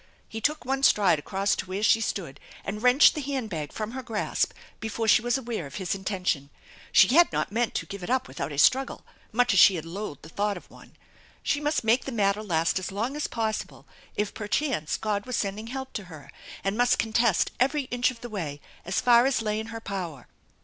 He 0.27 0.41
took 0.41 0.65
one 0.65 0.81
stride 0.81 1.19
across 1.19 1.55
to 1.55 1.67
where 1.67 1.83
she 1.83 2.01
stood 2.01 2.39
and 2.65 2.81
wrenched 2.81 3.13
the 3.13 3.21
hand 3.21 3.51
bag 3.51 3.71
from 3.71 3.91
her 3.91 4.01
grasp 4.01 4.51
before 4.79 5.07
she 5.07 5.21
was 5.21 5.37
aware 5.37 5.67
of 5.67 5.75
his 5.75 5.93
intention. 5.93 6.49
She 6.91 7.09
had 7.09 7.31
not 7.31 7.51
meant 7.51 7.75
to 7.75 7.85
give 7.85 8.01
it 8.01 8.09
up 8.09 8.27
without 8.27 8.51
a 8.51 8.57
struggle, 8.57 9.05
much 9.31 9.53
as 9.53 9.59
she 9.59 9.79
loathed 9.79 10.23
the 10.23 10.29
thought 10.29 10.57
of 10.57 10.71
one. 10.71 10.97
She 11.43 11.59
must 11.61 11.83
make 11.83 12.05
the 12.05 12.11
matter 12.11 12.41
last 12.41 12.79
as 12.79 12.91
long 12.91 13.15
as 13.15 13.27
possible, 13.27 13.85
if 14.15 14.33
perchance 14.33 14.97
God 14.97 15.27
was 15.27 15.37
sending 15.37 15.67
help 15.67 15.93
to 15.93 16.05
her, 16.05 16.31
and 16.63 16.75
must 16.75 16.97
contest 16.97 17.51
every 17.59 17.83
inch 17.91 18.09
of 18.09 18.21
the 18.21 18.29
way 18.29 18.59
as 18.83 18.99
far 19.01 19.27
as 19.27 19.43
lay 19.43 19.59
in 19.59 19.67
her 19.67 19.79
power. 19.79 20.27